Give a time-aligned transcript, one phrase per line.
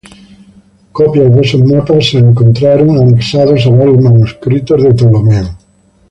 [0.91, 5.45] Copias de esos mapas son encontrados anexados a varios manuscritos de Ptolomeo.